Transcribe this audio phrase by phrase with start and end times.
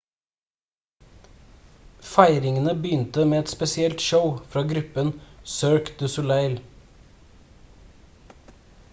[2.11, 5.11] feiringene begynte med et spesielt show fra gruppen
[5.57, 6.57] cirque du soleil